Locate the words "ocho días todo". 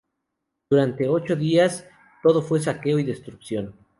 1.07-2.41